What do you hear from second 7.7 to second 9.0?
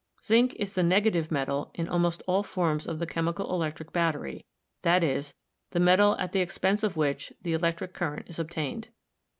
current is obtained.